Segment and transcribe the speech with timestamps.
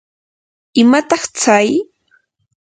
[0.81, 1.69] ¿imataq tsay?